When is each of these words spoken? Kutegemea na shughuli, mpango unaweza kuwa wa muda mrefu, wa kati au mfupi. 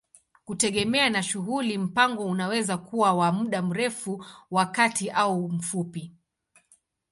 Kutegemea 0.45 1.09
na 1.09 1.23
shughuli, 1.23 1.77
mpango 1.77 2.25
unaweza 2.25 2.77
kuwa 2.77 3.13
wa 3.13 3.31
muda 3.31 3.61
mrefu, 3.61 4.25
wa 4.51 4.65
kati 4.65 5.09
au 5.09 5.49
mfupi. 5.49 6.11